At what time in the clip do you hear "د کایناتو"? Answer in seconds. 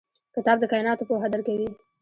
0.59-1.07